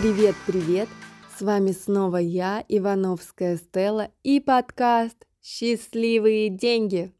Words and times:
Привет-привет! 0.00 0.88
С 1.36 1.42
вами 1.42 1.72
снова 1.72 2.18
я, 2.18 2.64
Ивановская 2.68 3.56
Стелла, 3.56 4.12
и 4.22 4.38
подкаст 4.38 5.26
«Счастливые 5.42 6.50
деньги». 6.50 7.12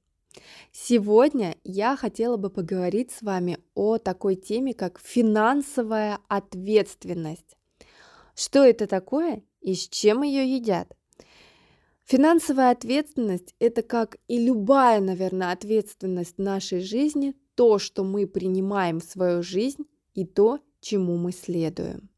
Сегодня 0.71 1.57
я 1.64 1.96
хотела 1.96 2.36
бы 2.36 2.50
поговорить 2.50 3.11
с 3.11 3.22
вами 3.22 3.59
о 3.75 3.99
такой 3.99 4.36
теме, 4.36 4.75
как 4.75 5.00
финансовая 5.00 6.21
ответственность. 6.29 7.57
Что 8.36 8.62
это 8.62 8.86
такое 8.86 9.43
и 9.61 9.75
с 9.75 9.89
чем 9.89 10.22
ее 10.22 10.49
едят? 10.49 10.96
Финансовая 12.04 12.71
ответственность– 12.71 13.57
это 13.58 13.82
как 13.82 14.18
и 14.29 14.39
любая, 14.39 15.00
наверное, 15.00 15.50
ответственность 15.50 16.36
в 16.36 16.43
нашей 16.43 16.79
жизни, 16.79 17.35
то, 17.57 17.81
что 17.81 18.04
мы 18.04 18.29
принимаем 18.29 19.00
в 19.00 19.04
свою 19.04 19.43
жизнь 19.43 19.82
и 20.14 20.25
то, 20.25 20.61
чему 20.81 21.17
мы 21.17 21.32
следуем. 21.32 22.08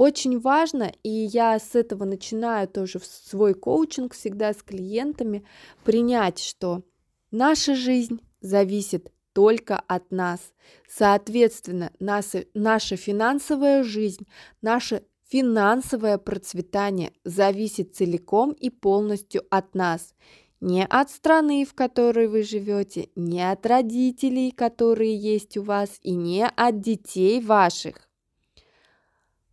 Очень 0.00 0.40
важно, 0.40 0.90
и 1.02 1.10
я 1.10 1.58
с 1.58 1.74
этого 1.74 2.06
начинаю 2.06 2.66
тоже 2.66 2.98
в 2.98 3.04
свой 3.04 3.52
коучинг 3.52 4.14
всегда 4.14 4.54
с 4.54 4.62
клиентами, 4.62 5.44
принять, 5.84 6.38
что 6.38 6.84
наша 7.30 7.74
жизнь 7.74 8.18
зависит 8.40 9.12
только 9.34 9.78
от 9.78 10.10
нас. 10.10 10.40
Соответственно, 10.88 11.92
наша, 12.00 12.46
наша 12.54 12.96
финансовая 12.96 13.84
жизнь, 13.84 14.26
наше 14.62 15.02
Финансовое 15.28 16.16
процветание 16.16 17.12
зависит 17.24 17.94
целиком 17.94 18.52
и 18.52 18.70
полностью 18.70 19.42
от 19.50 19.74
нас. 19.74 20.14
Не 20.62 20.86
от 20.86 21.10
страны, 21.10 21.66
в 21.66 21.74
которой 21.74 22.26
вы 22.26 22.42
живете, 22.42 23.10
не 23.16 23.42
от 23.42 23.66
родителей, 23.66 24.50
которые 24.50 25.14
есть 25.14 25.58
у 25.58 25.62
вас, 25.62 25.98
и 26.00 26.14
не 26.14 26.48
от 26.48 26.80
детей 26.80 27.42
ваших. 27.42 28.09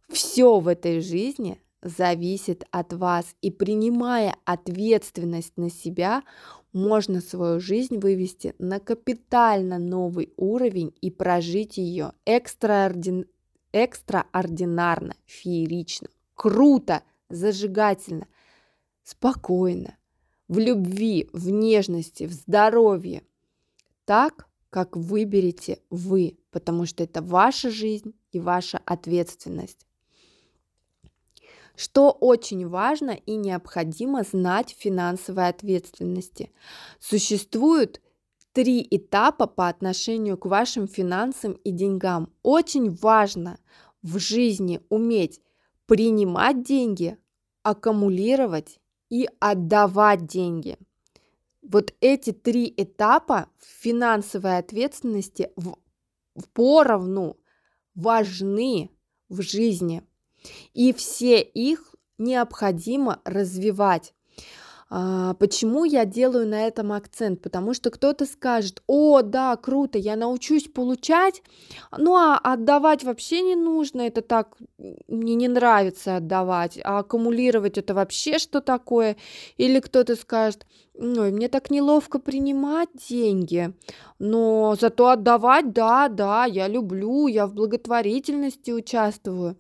Все 0.09 0.59
в 0.59 0.67
этой 0.67 1.02
жизни 1.02 1.61
зависит 1.81 2.66
от 2.72 2.94
вас, 2.94 3.36
и 3.41 3.52
принимая 3.52 4.36
ответственность 4.45 5.58
на 5.58 5.69
себя, 5.69 6.23
можно 6.73 7.22
свою 7.22 7.59
жизнь 7.59 7.97
вывести 7.97 8.55
на 8.59 8.80
капитально 8.80 9.80
новый 9.80 10.33
уровень 10.38 10.94
и 11.02 11.11
прожить 11.11 11.78
ее 11.78 12.13
экстраординарно 12.25 13.25
экстраординарно, 13.72 15.16
феерично, 15.25 16.09
круто, 16.35 17.03
зажигательно, 17.30 18.28
спокойно, 19.03 19.97
в 20.47 20.58
любви, 20.59 21.30
в 21.33 21.50
нежности, 21.50 22.25
в 22.25 22.31
здоровье. 22.31 23.23
Так, 24.05 24.47
как 24.69 24.95
выберете 24.95 25.80
вы, 25.89 26.38
потому 26.52 26.85
что 26.85 27.03
это 27.03 27.22
ваша 27.22 27.69
жизнь 27.69 28.13
и 28.31 28.39
ваша 28.39 28.80
ответственность. 28.85 29.87
Что 31.78 32.09
очень 32.09 32.67
важно 32.67 33.11
и 33.11 33.36
необходимо 33.36 34.23
знать 34.23 34.73
в 34.73 34.81
финансовой 34.81 35.47
ответственности. 35.47 36.52
Существуют 37.00 38.02
три 38.52 38.86
этапа 38.89 39.45
по 39.45 39.67
отношению 39.67 40.39
к 40.39 40.47
вашим 40.47 40.88
финансам 40.88 41.52
и 41.53 41.69
деньгам. 41.69 42.34
Очень 42.42 42.95
важно 42.95 43.59
в 44.02 44.17
жизни 44.17 44.81
уметь 44.89 45.39
принимать 45.86 46.64
деньги, 46.64 47.19
аккумулировать 47.61 48.80
и 49.12 49.30
отдавать 49.39 50.25
деньги. 50.25 50.80
Вот 51.62 51.94
эти 52.02 52.31
три 52.31 52.73
этапа 52.75 53.50
финансовой 53.59 54.57
ответственности 54.57 55.52
в, 55.56 55.78
в 56.34 56.50
поровну 56.53 57.38
важны 57.94 58.90
в 59.29 59.44
жизни. 59.44 60.02
И 60.74 60.94
все 60.94 61.41
их 61.41 61.96
необходимо 62.18 63.22
развивать. 63.25 64.13
А, 64.90 65.34
почему 65.34 65.84
я 65.84 66.06
делаю 66.06 66.47
на 66.47 66.66
этом 66.66 66.94
акцент? 66.94 67.41
Потому 67.41 67.74
что 67.74 67.91
кто-то 67.91 68.25
скажет, 68.25 68.81
о, 68.88 69.22
да, 69.22 69.56
круто, 69.58 69.97
я 69.97 70.16
научусь 70.16 70.69
получать, 70.69 71.44
ну 71.97 72.16
а 72.16 72.38
отдавать 72.38 73.03
вообще 73.03 73.41
не 73.41 73.56
нужно, 73.56 74.03
это 74.03 74.22
так, 74.22 74.56
мне 75.09 75.35
не 75.35 75.50
нравится 75.50 76.18
отдавать, 76.18 76.79
а 76.85 77.00
аккумулировать 77.00 77.78
это 77.78 77.94
вообще 77.94 78.40
что 78.40 78.62
такое? 78.62 79.18
Или 79.58 79.81
кто-то 79.81 80.16
скажет, 80.16 80.66
Ой, 81.00 81.31
мне 81.31 81.47
так 81.47 81.69
неловко 81.69 82.18
принимать 82.18 82.90
деньги, 83.08 83.72
но 84.18 84.75
зато 84.79 85.09
отдавать, 85.09 85.72
да, 85.72 86.08
да, 86.08 86.46
я 86.46 86.68
люблю, 86.68 87.28
я 87.28 87.46
в 87.46 87.53
благотворительности 87.53 88.72
участвую. 88.72 89.58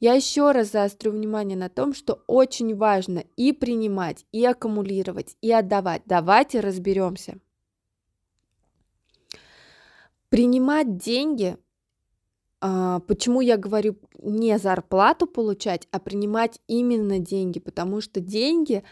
Я 0.00 0.14
еще 0.14 0.52
раз 0.52 0.72
заострю 0.72 1.12
внимание 1.12 1.58
на 1.58 1.68
том, 1.68 1.92
что 1.92 2.24
очень 2.26 2.74
важно 2.74 3.22
и 3.36 3.52
принимать, 3.52 4.24
и 4.32 4.44
аккумулировать, 4.46 5.36
и 5.42 5.52
отдавать. 5.52 6.02
Давайте 6.06 6.60
разберемся. 6.60 7.38
Принимать 10.30 10.96
деньги, 10.96 11.58
а, 12.62 13.00
почему 13.00 13.42
я 13.42 13.58
говорю 13.58 13.96
не 14.18 14.58
зарплату 14.58 15.26
получать, 15.26 15.86
а 15.90 15.98
принимать 15.98 16.60
именно 16.66 17.18
деньги, 17.18 17.58
потому 17.58 18.00
что 18.00 18.20
деньги 18.20 18.82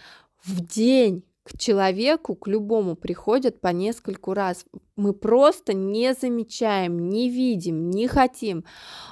в 0.42 0.60
день 0.60 1.25
к 1.48 1.59
человеку, 1.59 2.34
к 2.34 2.47
любому 2.47 2.94
приходят 2.94 3.60
по 3.60 3.69
нескольку 3.69 4.34
раз. 4.34 4.66
Мы 4.97 5.14
просто 5.14 5.72
не 5.72 6.12
замечаем, 6.12 7.09
не 7.09 7.31
видим, 7.31 7.91
не 7.91 8.06
хотим. 8.06 8.64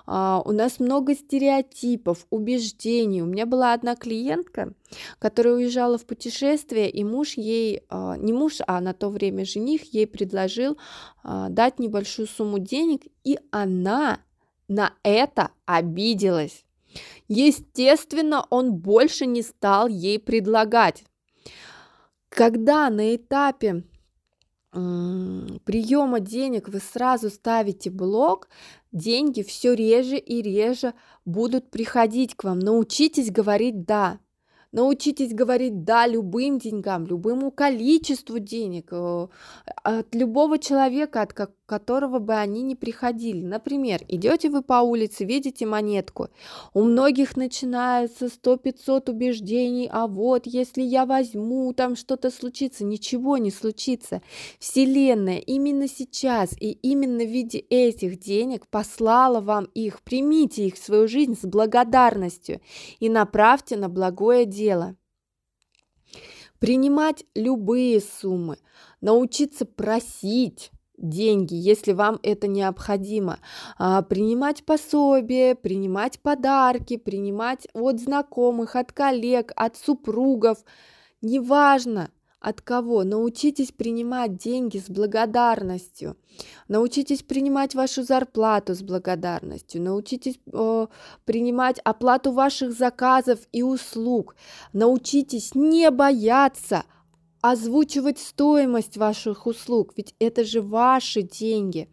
А, 0.04 0.42
у 0.44 0.52
нас 0.52 0.78
много 0.78 1.14
стереотипов, 1.14 2.26
убеждений. 2.28 3.22
У 3.22 3.26
меня 3.26 3.46
была 3.46 3.72
одна 3.72 3.96
клиентка, 3.96 4.74
которая 5.18 5.54
уезжала 5.54 5.96
в 5.96 6.04
путешествие, 6.04 6.90
и 6.90 7.04
муж 7.04 7.34
ей, 7.38 7.82
а, 7.88 8.16
не 8.18 8.34
муж, 8.34 8.58
а 8.66 8.80
на 8.80 8.92
то 8.92 9.08
время 9.08 9.46
жених 9.46 9.94
ей 9.94 10.06
предложил 10.06 10.76
а, 11.22 11.48
дать 11.48 11.78
небольшую 11.78 12.28
сумму 12.28 12.58
денег, 12.58 13.02
и 13.24 13.38
она 13.50 14.20
на 14.68 14.92
это 15.02 15.52
обиделась. 15.64 16.64
Естественно, 17.28 18.46
он 18.50 18.74
больше 18.74 19.24
не 19.24 19.42
стал 19.42 19.88
ей 19.88 20.18
предлагать. 20.18 21.04
Когда 22.36 22.90
на 22.90 23.16
этапе 23.16 23.82
приема 24.70 26.20
денег 26.20 26.68
вы 26.68 26.80
сразу 26.80 27.30
ставите 27.30 27.88
блок, 27.88 28.50
деньги 28.92 29.40
все 29.40 29.72
реже 29.72 30.18
и 30.18 30.42
реже 30.42 30.92
будут 31.24 31.70
приходить 31.70 32.34
к 32.34 32.44
вам. 32.44 32.58
Научитесь 32.58 33.30
говорить 33.30 33.86
«да». 33.86 34.18
Научитесь 34.70 35.32
говорить 35.32 35.84
«да» 35.84 36.06
любым 36.06 36.58
деньгам, 36.58 37.06
любому 37.06 37.50
количеству 37.50 38.38
денег, 38.38 38.88
э, 38.90 39.28
от 39.82 40.14
любого 40.14 40.58
человека, 40.58 41.22
от 41.22 41.32
которого 41.66 42.20
бы 42.20 42.34
они 42.34 42.62
ни 42.62 42.74
приходили. 42.74 43.42
Например, 43.42 44.00
идете 44.08 44.48
вы 44.48 44.62
по 44.62 44.80
улице, 44.80 45.24
видите 45.24 45.66
монетку, 45.66 46.28
у 46.72 46.82
многих 46.82 47.36
начинается 47.36 48.26
100-500 48.26 49.10
убеждений, 49.10 49.88
а 49.92 50.06
вот 50.06 50.46
если 50.46 50.82
я 50.82 51.04
возьму, 51.04 51.72
там 51.72 51.96
что-то 51.96 52.30
случится, 52.30 52.84
ничего 52.84 53.36
не 53.36 53.50
случится. 53.50 54.22
Вселенная 54.58 55.38
именно 55.38 55.88
сейчас 55.88 56.52
и 56.58 56.70
именно 56.70 57.24
в 57.24 57.30
виде 57.30 57.58
этих 57.58 58.20
денег 58.20 58.66
послала 58.68 59.40
вам 59.40 59.64
их, 59.74 60.02
примите 60.02 60.66
их 60.66 60.76
в 60.76 60.82
свою 60.82 61.08
жизнь 61.08 61.36
с 61.36 61.44
благодарностью 61.44 62.60
и 63.00 63.08
направьте 63.08 63.76
на 63.76 63.88
благое 63.88 64.46
дело. 64.46 64.96
Принимать 66.58 67.24
любые 67.34 68.00
суммы, 68.00 68.56
научиться 69.00 69.66
просить 69.66 70.70
деньги, 70.98 71.54
если 71.54 71.92
вам 71.92 72.18
это 72.22 72.46
необходимо, 72.46 73.38
а, 73.78 74.02
принимать 74.02 74.64
пособие, 74.64 75.54
принимать 75.54 76.20
подарки, 76.20 76.96
принимать 76.96 77.66
от 77.72 78.00
знакомых, 78.00 78.76
от 78.76 78.92
коллег, 78.92 79.52
от 79.56 79.76
супругов, 79.76 80.58
неважно, 81.22 82.10
от 82.40 82.60
кого? 82.60 83.02
Научитесь 83.02 83.72
принимать 83.72 84.36
деньги 84.36 84.78
с 84.78 84.88
благодарностью. 84.88 86.16
Научитесь 86.68 87.22
принимать 87.22 87.74
вашу 87.74 88.02
зарплату 88.02 88.74
с 88.74 88.82
благодарностью. 88.82 89.82
Научитесь 89.82 90.38
э, 90.52 90.86
принимать 91.24 91.80
оплату 91.82 92.30
ваших 92.32 92.72
заказов 92.72 93.40
и 93.50 93.62
услуг. 93.62 94.36
Научитесь 94.72 95.54
не 95.54 95.90
бояться 95.90 96.84
озвучивать 97.50 98.18
стоимость 98.18 98.96
ваших 98.96 99.46
услуг, 99.46 99.92
ведь 99.96 100.14
это 100.18 100.44
же 100.44 100.62
ваши 100.62 101.22
деньги. 101.22 101.88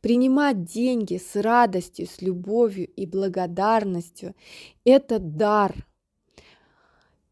Принимать 0.00 0.64
деньги 0.64 1.18
с 1.18 1.40
радостью, 1.40 2.06
с 2.06 2.22
любовью 2.22 2.88
и 2.88 3.06
благодарностью– 3.06 4.34
это 4.84 5.18
дар. 5.18 5.74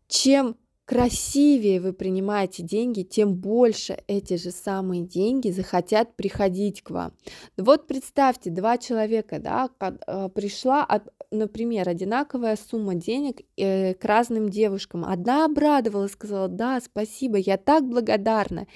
Чем 0.09 0.57
красивее 0.85 1.81
вы 1.81 1.93
принимаете 1.93 2.63
деньги, 2.63 3.03
тем 3.03 3.35
больше 3.35 3.99
эти 4.07 4.37
же 4.37 4.51
самые 4.51 5.03
деньги 5.03 5.51
захотят 5.51 6.15
приходить 6.17 6.83
к 6.83 6.91
вам. 6.91 7.13
Вот 7.57 7.87
представьте, 7.87 8.51
два 8.51 8.79
человека, 8.79 9.39
да, 9.39 9.71
э, 9.81 10.29
пришла, 10.29 10.87
например, 11.31 11.89
одинаковая 11.89 12.57
сумма 12.57 12.95
денег 12.95 13.41
э, 13.57 13.95
к 13.95 14.05
разным 14.05 14.49
девушкам. 14.49 15.05
Одна 15.05 15.47
обрадовалась, 15.47 16.13
сказала, 16.13 16.49
да, 16.49 16.81
спасибо, 16.81 17.39
я 17.39 17.57
так 17.57 17.89
благодарна, 17.89 18.67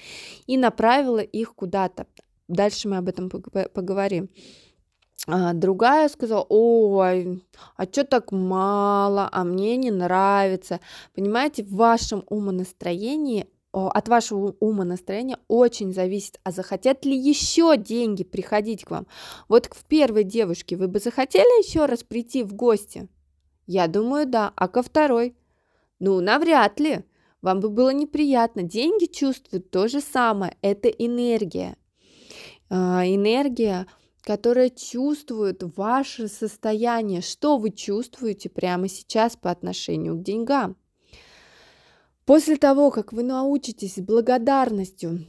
и 0.47 0.57
направила 0.57 1.19
их 1.19 1.53
куда-то. 1.53 2.07
Дальше 2.47 2.89
мы 2.89 2.97
об 2.97 3.07
этом 3.07 3.29
поговорим. 3.29 4.29
А 5.31 5.53
другая 5.53 6.09
сказала, 6.09 6.45
ой, 6.49 7.43
а 7.75 7.85
что 7.85 8.03
так 8.03 8.31
мало, 8.31 9.29
а 9.31 9.43
мне 9.43 9.77
не 9.77 9.91
нравится. 9.91 10.79
Понимаете, 11.13 11.63
в 11.63 11.75
вашем 11.75 12.23
умонастроении 12.27 13.47
от 13.71 14.07
вашего 14.07 14.55
ума 14.59 14.83
настроения 14.83 15.37
очень 15.47 15.93
зависит, 15.93 16.39
а 16.43 16.51
захотят 16.51 17.05
ли 17.05 17.15
еще 17.15 17.77
деньги 17.77 18.23
приходить 18.23 18.83
к 18.83 18.91
вам. 18.91 19.05
Вот 19.47 19.67
в 19.71 19.85
первой 19.85 20.23
девушке 20.23 20.75
вы 20.75 20.87
бы 20.87 20.99
захотели 20.99 21.63
еще 21.63 21.85
раз 21.85 22.03
прийти 22.03 22.43
в 22.43 22.55
гости? 22.55 23.07
Я 23.67 23.87
думаю, 23.87 24.25
да. 24.25 24.51
А 24.55 24.67
ко 24.67 24.81
второй? 24.81 25.35
Ну, 25.99 26.19
навряд 26.21 26.79
ли. 26.79 27.03
Вам 27.43 27.59
бы 27.59 27.69
было 27.69 27.91
неприятно. 27.91 28.63
Деньги 28.63 29.05
чувствуют 29.05 29.69
то 29.69 29.87
же 29.87 30.01
самое. 30.01 30.57
Это 30.61 30.89
энергия. 30.89 31.77
А, 32.71 33.05
энергия 33.05 33.85
которая 34.21 34.69
чувствует 34.69 35.63
ваше 35.75 36.27
состояние, 36.27 37.21
что 37.21 37.57
вы 37.57 37.71
чувствуете 37.71 38.49
прямо 38.49 38.87
сейчас 38.87 39.35
по 39.35 39.51
отношению 39.51 40.15
к 40.15 40.23
деньгам. 40.23 40.77
После 42.25 42.57
того, 42.57 42.91
как 42.91 43.11
вы 43.11 43.23
научитесь 43.23 43.97
благодарностью 43.97 45.25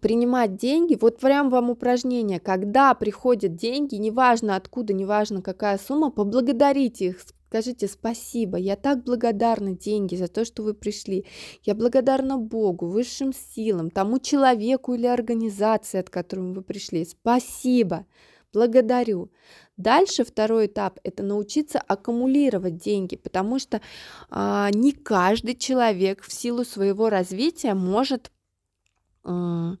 принимать 0.00 0.56
деньги, 0.56 0.96
вот 1.00 1.18
прям 1.18 1.50
вам 1.50 1.70
упражнение, 1.70 2.38
когда 2.38 2.94
приходят 2.94 3.56
деньги, 3.56 3.96
неважно 3.96 4.54
откуда, 4.54 4.92
неважно 4.92 5.42
какая 5.42 5.78
сумма, 5.78 6.10
поблагодарите 6.10 7.06
их, 7.06 7.20
Скажите 7.48 7.88
спасибо, 7.88 8.58
я 8.58 8.76
так 8.76 9.04
благодарна 9.04 9.74
деньги 9.74 10.16
за 10.16 10.28
то, 10.28 10.44
что 10.44 10.62
вы 10.62 10.74
пришли. 10.74 11.24
Я 11.62 11.74
благодарна 11.74 12.36
Богу, 12.36 12.88
высшим 12.88 13.32
силам, 13.32 13.90
тому 13.90 14.18
человеку 14.18 14.92
или 14.92 15.06
организации, 15.06 15.98
от 15.98 16.10
которого 16.10 16.52
вы 16.52 16.62
пришли. 16.62 17.06
Спасибо, 17.06 18.04
благодарю. 18.52 19.30
Дальше 19.78 20.24
второй 20.24 20.66
этап– 20.66 20.98
это 21.04 21.22
научиться 21.22 21.78
аккумулировать 21.78 22.76
деньги, 22.76 23.16
потому 23.16 23.58
что 23.58 23.80
а, 24.28 24.68
не 24.74 24.92
каждый 24.92 25.54
человек 25.54 26.22
в 26.22 26.30
силу 26.30 26.66
своего 26.66 27.08
развития 27.08 27.72
может 27.72 28.30
а, 29.24 29.76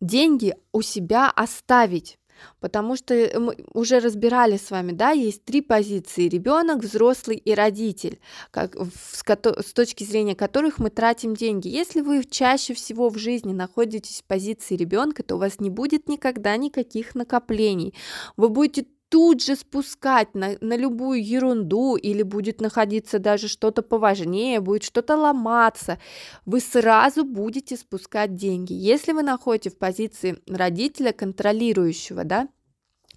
деньги 0.00 0.54
у 0.72 0.80
себя 0.80 1.30
оставить. 1.30 2.18
Потому 2.60 2.96
что 2.96 3.14
э, 3.14 3.38
мы 3.38 3.56
уже 3.72 4.00
разбирали 4.00 4.56
с 4.56 4.70
вами, 4.70 4.92
да, 4.92 5.10
есть 5.10 5.44
три 5.44 5.60
позиции: 5.60 6.28
ребенок, 6.28 6.82
взрослый 6.82 7.36
и 7.36 7.54
родитель, 7.54 8.18
как, 8.50 8.76
с, 8.76 9.22
с 9.22 9.72
точки 9.72 10.04
зрения 10.04 10.34
которых 10.34 10.78
мы 10.78 10.90
тратим 10.90 11.34
деньги. 11.34 11.68
Если 11.68 12.00
вы 12.00 12.24
чаще 12.24 12.74
всего 12.74 13.08
в 13.08 13.18
жизни 13.18 13.52
находитесь 13.52 14.20
в 14.20 14.24
позиции 14.24 14.76
ребенка, 14.76 15.22
то 15.22 15.36
у 15.36 15.38
вас 15.38 15.60
не 15.60 15.70
будет 15.70 16.08
никогда 16.08 16.56
никаких 16.56 17.14
накоплений. 17.14 17.94
Вы 18.36 18.48
будете 18.48 18.86
тут 19.08 19.42
же 19.42 19.56
спускать 19.56 20.34
на, 20.34 20.56
на 20.60 20.76
любую 20.76 21.24
ерунду 21.24 21.96
или 21.96 22.22
будет 22.22 22.60
находиться 22.60 23.18
даже 23.18 23.48
что-то 23.48 23.82
поважнее, 23.82 24.60
будет 24.60 24.84
что-то 24.84 25.16
ломаться, 25.16 25.98
вы 26.44 26.60
сразу 26.60 27.24
будете 27.24 27.76
спускать 27.76 28.34
деньги. 28.34 28.72
Если 28.72 29.12
вы 29.12 29.22
находитесь 29.22 29.72
в 29.72 29.78
позиции 29.78 30.38
родителя 30.46 31.12
контролирующего, 31.12 32.24
да, 32.24 32.48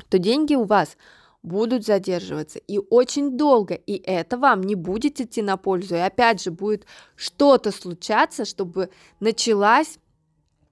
то 0.10 0.18
деньги 0.18 0.56
у 0.56 0.64
вас 0.64 0.98
будут 1.44 1.86
задерживаться 1.86 2.60
и 2.60 2.78
очень 2.78 3.38
долго, 3.38 3.74
и 3.74 3.96
это 3.96 4.38
вам 4.38 4.62
не 4.62 4.76
будет 4.76 5.20
идти 5.20 5.42
на 5.42 5.58
пользу, 5.58 5.96
и 5.96 6.00
опять 6.00 6.42
же 6.42 6.52
будет 6.52 6.86
что-то 7.16 7.72
случаться, 7.72 8.46
чтобы 8.46 8.90
началась 9.20 9.98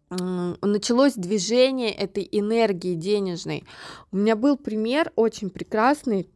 началось 0.09 1.13
движение 1.13 1.91
этой 1.91 2.27
энергии 2.31 2.95
денежной. 2.95 3.63
У 4.11 4.17
меня 4.17 4.35
был 4.35 4.57
пример 4.57 5.11
очень 5.15 5.49
прекрасный, 5.49 6.29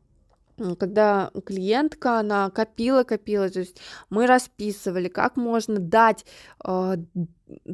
когда 0.78 1.32
клиентка, 1.46 2.20
она 2.20 2.50
копила, 2.52 3.04
копила, 3.04 3.50
то 3.50 3.60
есть 3.60 3.78
мы 4.10 4.28
расписывали, 4.28 5.08
как 5.08 5.36
можно 5.36 5.80
дать 5.80 6.26
э, 6.64 6.98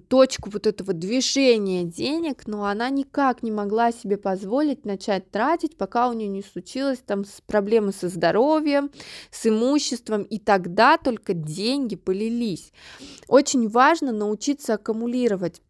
точку 0.08 0.50
вот 0.50 0.66
этого 0.66 0.94
движения 0.94 1.84
денег, 1.84 2.48
но 2.48 2.66
она 2.66 2.90
никак 2.90 3.44
не 3.44 3.52
могла 3.52 3.92
себе 3.92 4.18
позволить 4.18 4.86
начать 4.86 5.30
тратить, 5.30 5.78
пока 5.78 6.10
у 6.10 6.14
нее 6.14 6.30
не 6.30 6.42
случилось 6.42 7.00
там 7.00 7.26
проблемы 7.48 7.92
со 7.92 8.08
здоровьем, 8.08 8.92
с 9.30 9.46
имуществом, 9.46 10.24
и 10.24 10.40
тогда 10.40 10.98
только 10.98 11.34
деньги 11.34 11.98
полились. 11.98 12.72
Очень 13.28 13.68
важно 13.68 14.14
научиться 14.14 14.76
аккумулировать 14.76 15.62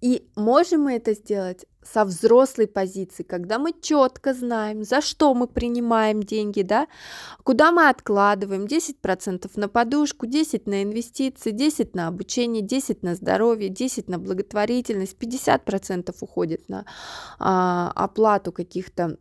и 0.00 0.28
можем 0.36 0.82
мы 0.82 0.96
это 0.96 1.14
сделать 1.14 1.64
со 1.82 2.04
взрослой 2.04 2.66
позиции, 2.66 3.22
когда 3.22 3.58
мы 3.58 3.72
четко 3.80 4.34
знаем, 4.34 4.82
за 4.82 5.00
что 5.00 5.32
мы 5.34 5.46
принимаем 5.46 6.22
деньги, 6.22 6.62
да, 6.62 6.86
куда 7.44 7.70
мы 7.72 7.88
откладываем 7.88 8.64
10% 8.64 9.50
на 9.54 9.68
подушку, 9.68 10.26
10% 10.26 10.62
на 10.66 10.82
инвестиции, 10.82 11.52
10% 11.52 11.90
на 11.94 12.08
обучение, 12.08 12.62
10% 12.62 12.98
на 13.02 13.14
здоровье, 13.14 13.70
10% 13.70 14.04
на 14.10 14.18
благотворительность, 14.18 15.16
50% 15.18 16.14
уходит 16.20 16.68
на 16.68 16.84
а, 17.38 17.92
оплату 17.94 18.52
каких-то 18.52 19.16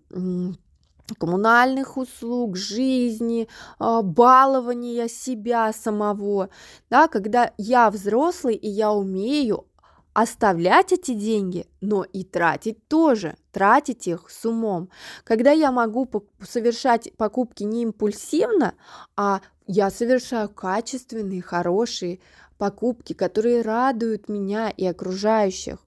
коммунальных 1.20 1.98
услуг, 1.98 2.58
жизни, 2.58 3.48
а, 3.78 4.02
балования 4.02 5.08
себя 5.08 5.72
самого, 5.72 6.50
да, 6.90 7.08
когда 7.08 7.52
я 7.58 7.92
взрослый 7.92 8.56
и 8.56 8.68
я 8.68 8.92
умею 8.92 9.68
оставлять 10.16 10.94
эти 10.94 11.14
деньги, 11.14 11.68
но 11.82 12.06
и 12.06 12.24
тратить 12.24 12.88
тоже, 12.88 13.36
тратить 13.52 14.08
их 14.08 14.30
с 14.30 14.46
умом. 14.46 14.90
Когда 15.26 15.52
я 15.52 15.74
могу 15.74 16.10
совершать 16.42 17.12
покупки 17.18 17.64
не 17.64 17.84
импульсивно, 17.84 18.76
а 19.18 19.42
я 19.68 19.92
совершаю 19.92 20.48
качественные, 20.48 21.42
хорошие 21.42 22.22
покупки, 22.58 23.12
которые 23.12 23.62
радуют 23.62 24.30
меня 24.30 24.70
и 24.70 24.86
окружающих. 24.86 25.80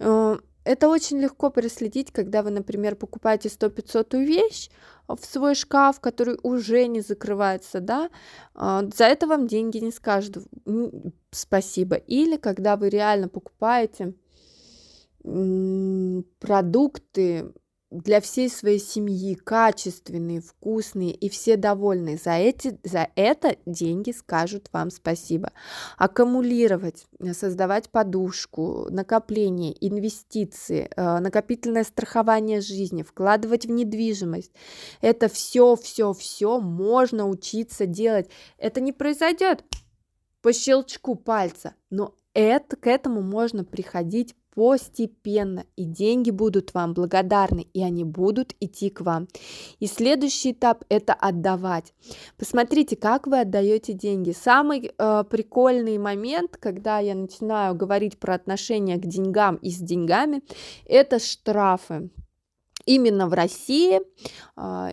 Э, 0.00 0.36
это 0.64 0.88
очень 0.88 1.20
легко 1.20 1.48
проследить, 1.50 2.10
когда 2.10 2.42
вы, 2.42 2.50
например, 2.50 2.96
покупаете 2.96 3.50
100-500 3.50 4.18
вещь 4.24 4.68
в 5.08 5.24
свой 5.24 5.54
шкаф, 5.54 6.00
который 6.00 6.38
уже 6.42 6.86
не 6.86 7.00
закрывается, 7.00 7.80
да, 7.80 8.10
а, 8.54 8.84
за 8.94 9.04
это 9.04 9.26
вам 9.26 9.46
деньги 9.46 9.78
не 9.78 9.90
скажут 9.90 10.38
спасибо. 11.30 11.96
Или 11.96 12.36
когда 12.36 12.76
вы 12.76 12.88
реально 12.88 13.28
покупаете 13.28 14.14
продукты 16.38 17.54
для 17.94 18.20
всей 18.20 18.50
своей 18.50 18.80
семьи 18.80 19.34
качественные, 19.34 20.40
вкусные 20.40 21.12
и 21.12 21.28
все 21.28 21.56
довольны. 21.56 22.18
За, 22.22 22.32
эти, 22.32 22.78
за 22.82 23.08
это 23.14 23.56
деньги 23.66 24.10
скажут 24.10 24.68
вам 24.72 24.90
спасибо. 24.90 25.52
Аккумулировать, 25.96 27.06
э, 27.20 27.32
создавать 27.32 27.90
подушку, 27.90 28.88
накопление, 28.90 29.76
инвестиции, 29.80 30.90
э, 30.96 31.18
накопительное 31.20 31.84
страхование 31.84 32.60
жизни, 32.60 33.04
вкладывать 33.04 33.66
в 33.66 33.70
недвижимость. 33.70 34.50
Это 35.00 35.28
все, 35.28 35.76
все, 35.76 36.12
все 36.12 36.58
можно 36.58 37.28
учиться 37.28 37.86
делать. 37.86 38.28
Это 38.58 38.80
не 38.80 38.92
произойдет 38.92 39.64
по 40.42 40.52
щелчку 40.52 41.14
пальца, 41.14 41.74
но 41.90 42.16
это, 42.34 42.74
к 42.76 42.88
этому 42.88 43.22
можно 43.22 43.64
приходить 43.64 44.34
постепенно, 44.54 45.64
и 45.76 45.84
деньги 45.84 46.30
будут 46.30 46.74
вам 46.74 46.94
благодарны, 46.94 47.66
и 47.72 47.82
они 47.82 48.04
будут 48.04 48.54
идти 48.60 48.90
к 48.90 49.00
вам. 49.00 49.28
И 49.80 49.86
следующий 49.86 50.52
этап– 50.52 50.84
это 50.88 51.12
отдавать. 51.12 51.92
Посмотрите, 52.38 52.96
как 52.96 53.26
вы 53.26 53.40
отдаете 53.40 53.92
деньги. 53.92 54.32
Самый 54.32 54.92
э, 54.96 55.24
прикольный 55.28 55.98
момент, 55.98 56.56
когда 56.56 56.98
я 56.98 57.14
начинаю 57.14 57.74
говорить 57.74 58.18
про 58.18 58.34
отношения 58.34 58.96
к 58.96 59.06
деньгам 59.06 59.56
и 59.56 59.70
с 59.70 59.78
деньгами, 59.78 60.42
это 60.86 61.18
штрафы 61.18 62.10
именно 62.86 63.28
в 63.28 63.32
России 63.32 64.00
а, 64.56 64.92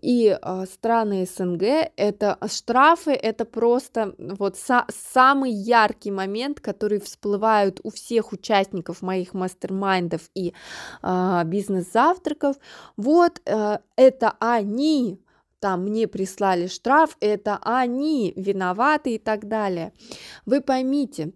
и 0.00 0.38
а, 0.40 0.66
страны 0.66 1.26
СНГ 1.26 1.62
это 1.96 2.38
штрафы, 2.48 3.12
это 3.12 3.44
просто 3.44 4.14
вот 4.18 4.56
самый 4.56 5.52
яркий 5.52 6.10
момент, 6.10 6.60
который 6.60 7.00
всплывают 7.00 7.80
у 7.82 7.90
всех 7.90 8.32
участников 8.32 9.02
моих 9.02 9.34
мастер-майндов 9.34 10.22
и 10.34 10.54
а, 11.02 11.44
бизнес-завтраков. 11.44 12.56
Вот 12.96 13.40
это 13.44 14.34
они 14.40 15.20
там 15.60 15.84
мне 15.84 16.06
прислали 16.06 16.66
штраф, 16.66 17.16
это 17.20 17.58
они 17.62 18.32
виноваты 18.36 19.14
и 19.14 19.18
так 19.18 19.48
далее. 19.48 19.92
Вы 20.44 20.60
поймите, 20.60 21.32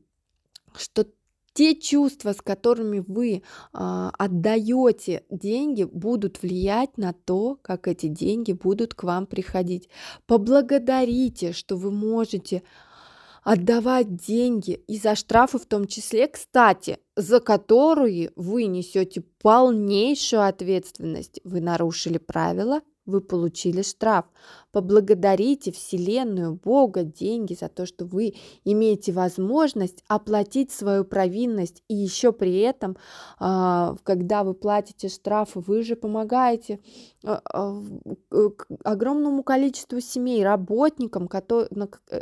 что 0.77 1.07
те 1.53 1.75
чувства, 1.75 2.33
с 2.33 2.41
которыми 2.41 3.05
вы 3.07 3.37
э, 3.37 3.41
отдаете 3.73 5.25
деньги, 5.31 5.85
будут 5.85 6.43
влиять 6.43 6.97
на 6.97 7.13
то, 7.13 7.59
как 7.63 7.89
эти 7.89 8.07
деньги 8.07 8.53
будут 8.53 8.95
к 8.95 9.03
вам 9.03 9.27
приходить. 9.27 9.89
Поблагодарите, 10.27 11.53
что 11.53 11.77
вы 11.77 11.91
можете 11.91 12.63
отдавать 13.43 14.17
деньги 14.17 14.73
и 14.87 14.99
за 14.99 15.15
штрафы 15.15 15.59
в 15.59 15.67
том 15.67 15.87
числе, 15.87 16.29
кстати, 16.29 16.99
за 17.17 17.41
которые 17.41 18.33
вы 18.37 18.67
несете 18.67 19.23
полнейшую 19.43 20.47
ответственность. 20.47 21.41
Вы 21.45 21.61
нарушили 21.61 22.19
правила, 22.19 22.83
вы 23.07 23.21
получили 23.21 23.83
штраф. 23.83 24.27
Поблагодарите 24.73 25.73
Вселенную, 25.73 26.55
Бога, 26.55 27.03
деньги 27.05 27.55
за 27.55 27.69
то, 27.69 27.87
что 27.87 28.05
вы 28.05 28.35
имеете 28.65 29.13
возможность 29.13 30.05
оплатить 30.09 30.71
свою 30.71 31.05
провинность. 31.05 31.83
И 31.89 31.95
еще 31.95 32.33
при 32.33 32.59
этом, 32.61 32.97
а, 33.39 33.97
когда 34.05 34.45
вы 34.45 34.55
платите 34.55 35.09
штрафы, 35.09 35.61
вы 35.61 35.83
же 35.83 35.97
помогаете 35.97 36.81
а, 37.25 37.43
а, 37.53 37.83
огромному 38.85 39.43
количеству 39.43 40.01
семей, 40.01 40.45
работникам 40.45 41.29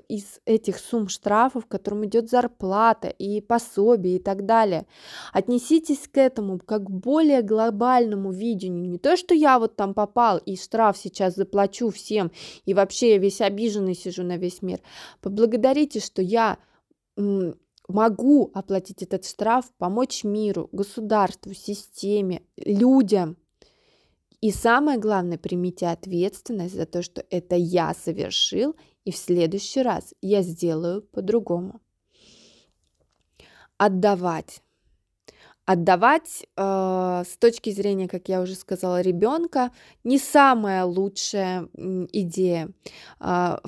из 0.08 0.40
этих 0.46 0.78
сумм 0.78 1.08
штрафов, 1.08 1.66
которым 1.66 2.06
идет 2.06 2.30
зарплата 2.30 3.08
и 3.08 3.40
пособие 3.40 4.16
и 4.16 4.18
так 4.18 4.46
далее. 4.46 4.86
Отнеситесь 5.32 6.08
к 6.08 6.16
этому 6.16 6.58
как 6.58 6.84
к 6.84 6.90
более 6.90 7.42
глобальному 7.42 8.32
видению. 8.32 8.88
Не 8.88 8.98
то, 8.98 9.16
что 9.16 9.34
я 9.34 9.58
вот 9.58 9.76
там 9.76 9.94
попал 9.94 10.38
и 10.38 10.56
штраф 10.56 10.96
сейчас 10.96 11.34
заплачу 11.34 11.90
всем, 11.90 12.30
и 12.64 12.74
вообще 12.74 13.12
я 13.12 13.18
весь 13.18 13.40
обиженный 13.40 13.94
сижу 13.94 14.22
на 14.22 14.36
весь 14.36 14.62
мир. 14.62 14.80
Поблагодарите, 15.20 16.00
что 16.00 16.22
я 16.22 16.58
могу 17.88 18.50
оплатить 18.54 19.02
этот 19.02 19.24
штраф, 19.24 19.72
помочь 19.78 20.24
миру, 20.24 20.68
государству, 20.72 21.54
системе, 21.54 22.42
людям. 22.56 23.36
И 24.40 24.52
самое 24.52 24.98
главное, 24.98 25.38
примите 25.38 25.88
ответственность 25.88 26.74
за 26.74 26.86
то, 26.86 27.02
что 27.02 27.24
это 27.30 27.56
я 27.56 27.92
совершил, 27.94 28.76
и 29.04 29.10
в 29.10 29.16
следующий 29.16 29.82
раз 29.82 30.14
я 30.20 30.42
сделаю 30.42 31.02
по-другому. 31.02 31.80
Отдавать. 33.78 34.62
Отдавать 35.68 36.46
э, 36.56 37.22
с 37.26 37.36
точки 37.36 37.68
зрения, 37.68 38.08
как 38.08 38.30
я 38.30 38.40
уже 38.40 38.54
сказала, 38.54 39.02
ребенка 39.02 39.70
не 40.02 40.18
самая 40.18 40.86
лучшая 40.86 41.68
идея. 42.10 42.70
Э, 43.20 43.58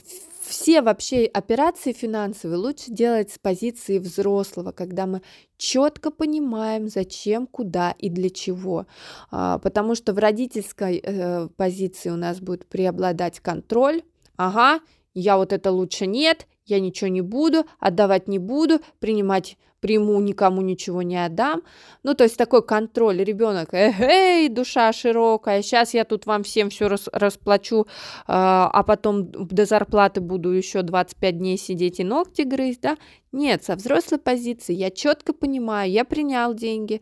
все 0.41 0.81
вообще 0.81 1.27
операции 1.27 1.93
финансовые 1.93 2.57
лучше 2.57 2.91
делать 2.91 3.31
с 3.31 3.39
позиции 3.39 3.99
взрослого, 3.99 4.73
когда 4.73 5.05
мы 5.05 5.21
четко 5.59 6.11
понимаем, 6.11 6.89
зачем, 6.89 7.47
куда 7.47 7.95
и 7.99 8.09
для 8.09 8.31
чего. 8.31 8.87
А, 9.31 9.59
потому 9.59 9.95
что 9.95 10.15
в 10.15 10.19
родительской 10.19 11.03
э, 11.05 11.49
позиции 11.55 12.09
у 12.09 12.17
нас 12.17 12.41
будет 12.41 12.67
преобладать 12.67 13.41
контроль. 13.41 14.05
Ага, 14.37 14.81
я 15.13 15.37
вот 15.37 15.53
это 15.53 15.71
лучше 15.71 16.07
нет, 16.07 16.47
я 16.65 16.81
ничего 16.81 17.09
не 17.09 17.21
буду, 17.21 17.67
отдавать 17.79 18.27
не 18.27 18.39
буду, 18.39 18.81
принимать 19.01 19.59
приму, 19.81 20.21
никому 20.21 20.61
ничего 20.63 21.03
не 21.03 21.17
отдам. 21.17 21.63
Ну, 22.03 22.15
то 22.15 22.25
есть 22.25 22.37
такой 22.37 22.63
контроль. 22.63 23.23
Ребенок, 23.25 23.75
эй, 23.75 24.49
душа 24.49 24.93
широкая, 24.93 25.63
сейчас 25.63 25.95
я 25.95 26.05
тут 26.05 26.27
вам 26.27 26.43
всем 26.43 26.71
все 26.71 26.89
рас, 26.89 27.09
расплачу, 27.13 27.87
а, 28.27 28.71
а 28.73 28.83
потом 28.83 29.31
до 29.31 29.65
зарплаты 29.65 30.21
буду 30.21 30.51
еще 30.51 30.83
25 30.83 31.39
дней 31.39 31.59
сидеть 31.59 32.01
и 32.01 32.05
ногти 32.05 32.43
грызть, 32.43 32.81
да? 32.81 32.97
Нет, 33.33 33.63
со 33.63 33.77
взрослой 33.77 34.19
позиции 34.19 34.75
я 34.75 34.91
четко 34.91 35.33
понимаю, 35.33 35.89
я 35.89 36.05
принял 36.05 36.53
деньги, 36.53 37.01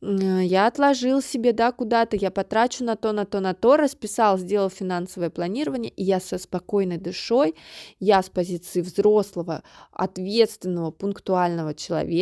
я 0.00 0.68
отложил 0.68 1.20
себе, 1.20 1.52
да, 1.52 1.72
куда-то, 1.72 2.16
я 2.16 2.30
потрачу 2.30 2.84
на 2.84 2.94
то, 2.94 3.10
на 3.10 3.24
то, 3.24 3.40
на 3.40 3.54
то, 3.54 3.76
расписал, 3.76 4.38
сделал 4.38 4.70
финансовое 4.70 5.30
планирование, 5.30 5.90
и 5.90 6.04
я 6.04 6.20
со 6.20 6.38
спокойной 6.38 6.98
душой, 6.98 7.56
я 7.98 8.22
с 8.22 8.30
позиции 8.30 8.82
взрослого, 8.82 9.64
ответственного, 9.90 10.92
пунктуального 10.92 11.74
человека 11.74 12.13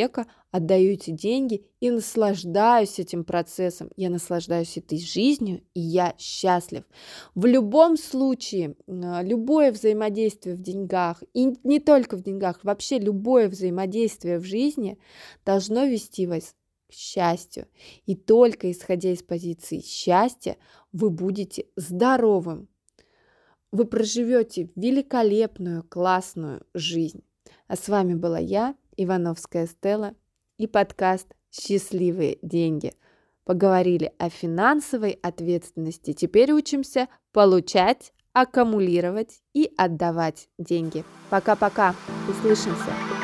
отдаю 0.51 0.93
эти 0.93 1.11
деньги 1.11 1.65
и 1.81 1.91
наслаждаюсь 1.91 2.99
этим 2.99 3.25
процессом, 3.25 3.91
я 3.97 4.11
наслаждаюсь 4.11 4.77
этой 4.77 4.99
жизнью, 4.99 5.63
и 5.75 5.81
я 5.81 6.15
счастлив. 6.19 6.85
В 7.35 7.47
любом 7.47 7.97
случае, 7.97 8.77
а, 8.87 9.23
любое 9.23 9.73
взаимодействие 9.73 10.55
в 10.55 10.61
деньгах, 10.61 11.23
и 11.35 11.55
не 11.65 11.81
только 11.81 12.17
в 12.17 12.23
деньгах, 12.23 12.61
вообще 12.63 12.99
любое 12.99 13.49
взаимодействие 13.49 14.39
в 14.39 14.45
жизни 14.45 14.99
должно 15.45 15.85
вести 15.85 16.27
вас 16.27 16.55
к 16.89 16.93
счастью. 16.93 17.67
И 18.05 18.15
только 18.15 18.71
исходя 18.71 19.11
из 19.11 19.23
позиции 19.23 19.81
счастья, 19.81 20.59
вы 20.93 21.11
будете 21.11 21.67
здоровым. 21.77 22.69
Вы 23.73 23.87
проживете 23.87 24.71
великолепную, 24.77 25.83
классную 25.83 26.67
жизнь. 26.75 27.25
А 27.67 27.77
с 27.77 27.89
вами 27.89 28.13
была 28.13 28.39
я, 28.39 28.75
Ивановская 28.97 29.67
Стелла 29.67 30.15
и 30.59 30.67
подкаст 30.67 31.35
«Счастливые 31.51 32.39
деньги». 32.43 32.93
Поговорили 33.45 34.13
о 34.19 34.29
финансовой 34.29 35.19
ответственности. 35.23 36.13
Теперь 36.13 36.53
учимся 36.53 37.09
получать, 37.33 38.13
аккумулировать 38.33 39.43
и 39.53 39.73
отдавать 39.77 40.49
деньги. 40.59 41.05
Пока-пока. 41.29 41.95
Услышимся. 42.29 43.22